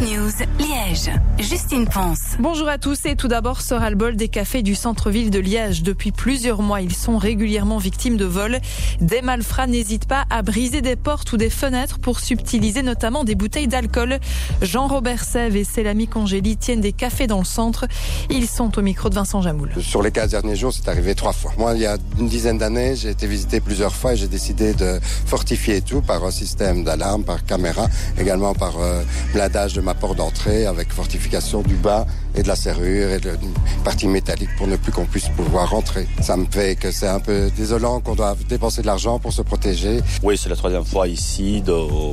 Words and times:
News, 0.00 0.30
Liège. 0.60 1.10
Justine 1.40 1.88
Ponce. 1.88 2.36
Bonjour 2.38 2.68
à 2.68 2.78
tous 2.78 3.04
et 3.04 3.16
tout 3.16 3.26
d'abord 3.26 3.60
ce 3.60 3.74
ras-le-bol 3.74 4.14
des 4.14 4.28
cafés 4.28 4.62
du 4.62 4.76
centre-ville 4.76 5.30
de 5.30 5.40
Liège. 5.40 5.82
Depuis 5.82 6.12
plusieurs 6.12 6.62
mois, 6.62 6.80
ils 6.80 6.94
sont 6.94 7.18
régulièrement 7.18 7.78
victimes 7.78 8.16
de 8.16 8.24
vols. 8.24 8.60
Des 9.00 9.22
malfrats 9.22 9.66
n'hésitent 9.66 10.06
pas 10.06 10.24
à 10.30 10.42
briser 10.42 10.82
des 10.82 10.94
portes 10.94 11.32
ou 11.32 11.36
des 11.36 11.50
fenêtres 11.50 11.98
pour 11.98 12.20
subtiliser 12.20 12.82
notamment 12.82 13.24
des 13.24 13.34
bouteilles 13.34 13.66
d'alcool. 13.66 14.20
Jean-Robert 14.62 15.24
Sève 15.24 15.56
et 15.56 15.64
Célami 15.64 16.06
Congéli 16.06 16.56
tiennent 16.56 16.80
des 16.80 16.92
cafés 16.92 17.26
dans 17.26 17.38
le 17.38 17.44
centre. 17.44 17.86
Ils 18.30 18.46
sont 18.46 18.78
au 18.78 18.82
micro 18.82 19.08
de 19.08 19.16
Vincent 19.16 19.42
Jamoul. 19.42 19.72
Sur 19.80 20.02
les 20.02 20.12
15 20.12 20.30
derniers 20.30 20.56
jours, 20.56 20.72
c'est 20.72 20.88
arrivé 20.88 21.16
trois 21.16 21.32
fois. 21.32 21.52
Moi, 21.58 21.74
il 21.74 21.80
y 21.80 21.86
a 21.86 21.96
une 22.20 22.28
dizaine 22.28 22.58
d'années, 22.58 22.94
j'ai 22.94 23.10
été 23.10 23.26
visité 23.26 23.60
plusieurs 23.60 23.94
fois 23.94 24.12
et 24.12 24.16
j'ai 24.16 24.28
décidé 24.28 24.74
de 24.74 25.00
fortifier 25.26 25.80
tout 25.80 26.02
par 26.02 26.24
un 26.24 26.30
système 26.30 26.84
d'alarme, 26.84 27.24
par 27.24 27.44
caméra, 27.44 27.88
également 28.16 28.54
par 28.54 28.78
euh, 28.78 29.02
blindage 29.32 29.72
de 29.72 29.87
ma 29.88 29.94
porte 29.94 30.18
d'entrée 30.18 30.66
avec 30.66 30.92
fortification 30.92 31.62
du 31.62 31.74
bas 31.74 32.04
et 32.34 32.42
de 32.42 32.48
la 32.48 32.56
serrure 32.56 33.08
et 33.08 33.18
de 33.20 33.30
une 33.30 33.82
partie 33.84 34.06
métallique 34.06 34.50
pour 34.58 34.66
ne 34.66 34.76
plus 34.76 34.92
qu'on 34.92 35.06
puisse 35.06 35.30
pouvoir 35.30 35.70
rentrer. 35.70 36.06
Ça 36.20 36.36
me 36.36 36.44
fait 36.44 36.76
que 36.76 36.90
c'est 36.90 37.08
un 37.08 37.20
peu 37.20 37.50
désolant 37.56 38.00
qu'on 38.00 38.14
doive 38.14 38.44
dépenser 38.44 38.82
de 38.82 38.86
l'argent 38.86 39.18
pour 39.18 39.32
se 39.32 39.40
protéger. 39.40 40.00
Oui, 40.22 40.36
c'est 40.36 40.50
la 40.50 40.56
troisième 40.56 40.84
fois 40.84 41.08
ici, 41.08 41.62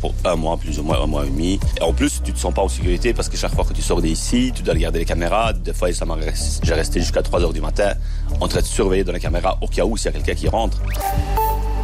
pour 0.00 0.14
un 0.24 0.34
mois, 0.34 0.56
plus 0.56 0.80
ou 0.80 0.82
moins 0.82 1.00
un 1.00 1.06
mois 1.06 1.24
et 1.24 1.28
demi. 1.28 1.60
En 1.80 1.92
plus, 1.92 2.20
tu 2.24 2.32
te 2.32 2.38
sens 2.40 2.52
pas 2.52 2.62
en 2.62 2.68
sécurité 2.68 3.14
parce 3.14 3.28
que 3.28 3.36
chaque 3.36 3.54
fois 3.54 3.64
que 3.64 3.72
tu 3.72 3.82
sors 3.82 4.02
d'ici, 4.02 4.50
tu 4.52 4.64
dois 4.64 4.74
regarder 4.74 4.98
les 4.98 5.04
caméras. 5.04 5.52
Des 5.52 5.72
fois, 5.72 5.90
j'ai 5.92 6.74
resté 6.74 6.98
jusqu'à 6.98 7.22
3 7.22 7.44
heures 7.44 7.52
du 7.52 7.60
matin 7.60 7.92
en 8.40 8.48
train 8.48 8.62
de 8.62 8.66
surveiller 8.66 9.04
dans 9.04 9.12
les 9.12 9.20
caméras 9.20 9.58
au 9.60 9.68
cas 9.68 9.84
où 9.84 9.96
s'il 9.96 10.06
y 10.06 10.08
a 10.08 10.12
quelqu'un 10.12 10.34
qui 10.34 10.48
rentre. 10.48 10.82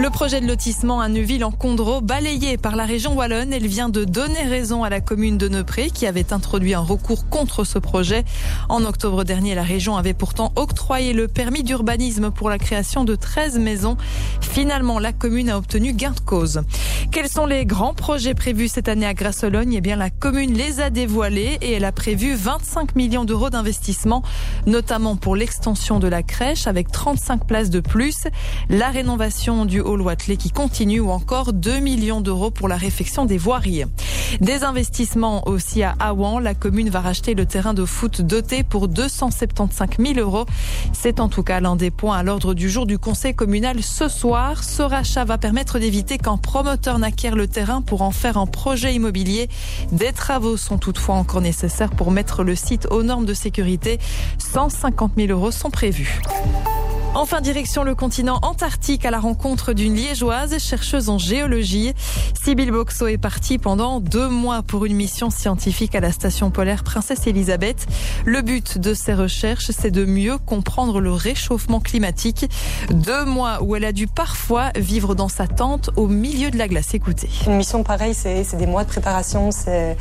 Le 0.00 0.08
projet 0.08 0.40
de 0.40 0.46
lotissement 0.46 1.02
à 1.02 1.10
Neuville 1.10 1.44
en 1.44 1.50
Condro, 1.50 2.00
balayé 2.00 2.56
par 2.56 2.74
la 2.74 2.86
région 2.86 3.14
wallonne, 3.14 3.52
elle 3.52 3.66
vient 3.66 3.90
de 3.90 4.04
donner 4.04 4.44
raison 4.44 4.82
à 4.82 4.88
la 4.88 5.02
commune 5.02 5.36
de 5.36 5.46
Neupré 5.46 5.90
qui 5.90 6.06
avait 6.06 6.32
introduit 6.32 6.72
un 6.72 6.80
recours 6.80 7.28
contre 7.28 7.64
ce 7.64 7.78
projet. 7.78 8.24
En 8.70 8.86
octobre 8.86 9.24
dernier, 9.24 9.54
la 9.54 9.62
région 9.62 9.98
avait 9.98 10.14
pourtant 10.14 10.54
octroyé 10.56 11.12
le 11.12 11.28
permis 11.28 11.64
d'urbanisme 11.64 12.30
pour 12.30 12.48
la 12.48 12.56
création 12.56 13.04
de 13.04 13.14
13 13.14 13.58
maisons. 13.58 13.98
Finalement, 14.40 15.00
la 15.00 15.12
commune 15.12 15.50
a 15.50 15.58
obtenu 15.58 15.92
gain 15.92 16.12
de 16.12 16.20
cause. 16.20 16.62
Quels 17.12 17.28
sont 17.28 17.44
les 17.44 17.66
grands 17.66 17.92
projets 17.92 18.34
prévus 18.34 18.68
cette 18.68 18.88
année 18.88 19.04
à 19.04 19.12
Grassologne 19.12 19.74
Eh 19.74 19.80
bien, 19.82 19.96
la 19.96 20.08
commune 20.08 20.54
les 20.54 20.80
a 20.80 20.88
dévoilés 20.88 21.58
et 21.60 21.72
elle 21.72 21.84
a 21.84 21.92
prévu 21.92 22.34
25 22.34 22.96
millions 22.96 23.26
d'euros 23.26 23.50
d'investissement, 23.50 24.22
notamment 24.66 25.16
pour 25.16 25.36
l'extension 25.36 25.98
de 25.98 26.08
la 26.08 26.22
crèche 26.22 26.66
avec 26.66 26.90
35 26.90 27.46
places 27.46 27.68
de 27.68 27.80
plus, 27.80 28.28
la 28.70 28.88
rénovation 28.88 29.66
du 29.66 29.82
hall 29.90 30.00
Watley 30.00 30.36
qui 30.36 30.50
continue 30.50 31.00
ou 31.00 31.10
encore 31.10 31.52
2 31.52 31.80
millions 31.80 32.20
d'euros 32.20 32.50
pour 32.50 32.68
la 32.68 32.76
réfection 32.76 33.24
des 33.24 33.38
voiries. 33.38 33.84
Des 34.40 34.62
investissements 34.62 35.46
aussi 35.48 35.82
à 35.82 35.96
Awan. 35.98 36.42
La 36.42 36.54
commune 36.54 36.88
va 36.90 37.00
racheter 37.00 37.34
le 37.34 37.46
terrain 37.46 37.74
de 37.74 37.84
foot 37.84 38.22
doté 38.22 38.62
pour 38.62 38.86
275 38.86 39.88
000 39.98 40.18
euros. 40.18 40.46
C'est 40.92 41.18
en 41.18 41.28
tout 41.28 41.42
cas 41.42 41.60
l'un 41.60 41.76
des 41.76 41.90
points 41.90 42.16
à 42.16 42.22
l'ordre 42.22 42.54
du 42.54 42.70
jour 42.70 42.86
du 42.86 42.98
conseil 42.98 43.34
communal 43.34 43.82
ce 43.82 44.08
soir. 44.08 44.62
Ce 44.62 44.82
rachat 44.82 45.24
va 45.24 45.38
permettre 45.38 45.78
d'éviter 45.78 46.18
qu'un 46.18 46.36
promoteur 46.36 46.98
n'acquiert 46.98 47.34
le 47.34 47.48
terrain 47.48 47.82
pour 47.82 48.02
en 48.02 48.12
faire 48.12 48.36
un 48.38 48.46
projet 48.46 48.94
immobilier. 48.94 49.48
Des 49.90 50.12
travaux 50.12 50.56
sont 50.56 50.78
toutefois 50.78 51.16
encore 51.16 51.40
nécessaires 51.40 51.90
pour 51.90 52.12
mettre 52.12 52.44
le 52.44 52.54
site 52.54 52.86
aux 52.90 53.02
normes 53.02 53.26
de 53.26 53.34
sécurité. 53.34 53.98
150 54.38 55.12
000 55.16 55.32
euros 55.32 55.50
sont 55.50 55.70
prévus. 55.70 56.20
Enfin, 57.12 57.40
direction 57.40 57.82
le 57.82 57.96
continent 57.96 58.38
antarctique 58.42 59.04
à 59.04 59.10
la 59.10 59.18
rencontre 59.18 59.72
d'une 59.72 59.96
liégeoise 59.96 60.56
chercheuse 60.58 61.08
en 61.08 61.18
géologie. 61.18 61.92
Sybille 62.44 62.70
Boxo 62.70 63.08
est 63.08 63.18
partie 63.18 63.58
pendant 63.58 63.98
deux 63.98 64.28
mois 64.28 64.62
pour 64.62 64.84
une 64.84 64.94
mission 64.94 65.28
scientifique 65.28 65.96
à 65.96 66.00
la 66.00 66.12
station 66.12 66.52
polaire 66.52 66.84
Princesse 66.84 67.26
Elisabeth. 67.26 67.88
Le 68.24 68.42
but 68.42 68.78
de 68.78 68.94
ces 68.94 69.12
recherches, 69.12 69.72
c'est 69.72 69.90
de 69.90 70.04
mieux 70.04 70.38
comprendre 70.38 71.00
le 71.00 71.12
réchauffement 71.12 71.80
climatique. 71.80 72.48
Deux 72.90 73.24
mois 73.24 73.60
où 73.60 73.74
elle 73.74 73.84
a 73.84 73.92
dû 73.92 74.06
parfois 74.06 74.70
vivre 74.76 75.16
dans 75.16 75.28
sa 75.28 75.48
tente 75.48 75.90
au 75.96 76.06
milieu 76.06 76.52
de 76.52 76.58
la 76.58 76.68
glace. 76.68 76.94
Écoutez. 76.94 77.28
Une 77.46 77.56
mission 77.56 77.82
pareille, 77.82 78.14
c'est 78.14 78.56
des 78.56 78.66
mois 78.66 78.84
de 78.84 78.88
préparation, 78.88 79.50
c'est 79.50 79.96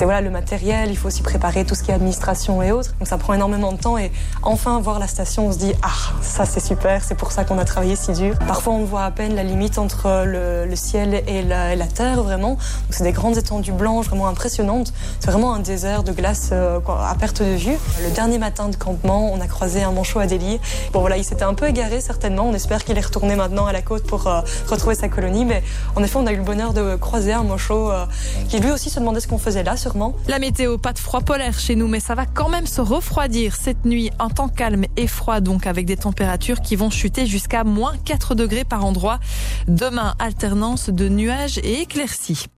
voilà 0.00 0.20
le 0.20 0.30
matériel, 0.30 0.90
il 0.90 0.96
faut 0.96 1.06
aussi 1.06 1.22
préparer 1.22 1.64
tout 1.64 1.76
ce 1.76 1.84
qui 1.84 1.92
est 1.92 1.94
administration 1.94 2.62
et 2.62 2.72
autres. 2.72 2.94
Donc 2.98 3.06
ça 3.06 3.16
prend 3.16 3.32
énormément 3.32 3.72
de 3.72 3.78
temps 3.78 3.96
et 3.96 4.10
enfin 4.42 4.80
voir 4.80 4.98
la 4.98 5.06
station, 5.06 5.46
on 5.46 5.52
se 5.52 5.58
dit 5.58 5.72
ah 5.82 5.88
ça 6.20 6.47
c'est 6.48 6.60
super, 6.60 7.04
c'est 7.04 7.14
pour 7.14 7.30
ça 7.30 7.44
qu'on 7.44 7.58
a 7.58 7.64
travaillé 7.64 7.94
si 7.94 8.12
dur. 8.12 8.34
Parfois, 8.46 8.72
on 8.72 8.84
voit 8.84 9.04
à 9.04 9.10
peine 9.10 9.34
la 9.34 9.42
limite 9.42 9.78
entre 9.78 10.24
le, 10.24 10.74
ciel 10.76 11.22
et 11.26 11.42
la, 11.42 11.86
terre, 11.86 12.22
vraiment. 12.22 12.56
c'est 12.90 13.04
des 13.04 13.12
grandes 13.12 13.36
étendues 13.36 13.72
blanches, 13.72 14.06
vraiment 14.06 14.28
impressionnantes. 14.28 14.92
C'est 15.20 15.30
vraiment 15.30 15.54
un 15.54 15.60
désert 15.60 16.02
de 16.02 16.12
glace 16.12 16.50
euh, 16.52 16.80
à 16.86 17.14
perte 17.14 17.42
de 17.42 17.56
vue. 17.56 17.76
Le 18.02 18.10
dernier 18.10 18.38
matin 18.38 18.68
de 18.68 18.76
campement, 18.76 19.32
on 19.32 19.40
a 19.40 19.46
croisé 19.46 19.82
un 19.82 19.92
manchot 19.92 20.20
à 20.20 20.26
délire. 20.26 20.58
Bon, 20.92 21.00
voilà, 21.00 21.16
il 21.16 21.24
s'était 21.24 21.44
un 21.44 21.54
peu 21.54 21.68
égaré, 21.68 22.00
certainement. 22.00 22.44
On 22.48 22.54
espère 22.54 22.84
qu'il 22.84 22.96
est 22.96 23.04
retourné 23.04 23.36
maintenant 23.36 23.66
à 23.66 23.72
la 23.72 23.82
côte 23.82 24.06
pour 24.06 24.26
euh, 24.26 24.40
retrouver 24.68 24.94
sa 24.94 25.08
colonie. 25.08 25.44
Mais 25.44 25.62
en 25.96 26.02
effet, 26.02 26.16
on 26.16 26.26
a 26.26 26.32
eu 26.32 26.36
le 26.36 26.44
bonheur 26.44 26.72
de 26.72 26.96
croiser 26.96 27.32
un 27.32 27.42
manchot 27.42 27.90
euh, 27.90 28.06
qui 28.48 28.58
lui 28.58 28.70
aussi 28.70 28.90
se 28.90 29.00
demandait 29.00 29.20
ce 29.20 29.28
qu'on 29.28 29.38
faisait 29.38 29.62
là, 29.62 29.76
sûrement. 29.76 30.14
La 30.26 30.38
météo, 30.38 30.78
pas 30.78 30.92
de 30.92 30.98
froid 30.98 31.20
polaire 31.20 31.58
chez 31.58 31.76
nous, 31.76 31.88
mais 31.88 32.00
ça 32.00 32.14
va 32.14 32.24
quand 32.26 32.48
même 32.48 32.66
se 32.66 32.80
refroidir 32.80 33.54
cette 33.54 33.84
nuit. 33.84 34.10
Un 34.18 34.30
temps 34.30 34.48
calme 34.48 34.84
et 34.96 35.06
froid, 35.06 35.40
donc 35.40 35.66
avec 35.66 35.84
des 35.84 35.96
qui 36.38 36.76
vont 36.76 36.90
chuter 36.90 37.26
jusqu'à 37.26 37.64
moins 37.64 37.96
4 38.04 38.34
degrés 38.34 38.64
par 38.64 38.84
endroit. 38.84 39.20
Demain, 39.66 40.14
alternance 40.18 40.90
de 40.90 41.08
nuages 41.08 41.58
et 41.58 41.80
éclaircies. 41.82 42.48